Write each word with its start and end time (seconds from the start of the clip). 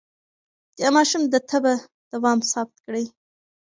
د 0.77 0.79
ماشوم 0.95 1.23
د 1.27 1.35
تبه 1.49 1.73
دوام 2.11 2.39
ثبت 2.51 2.77
کړئ. 2.85 3.05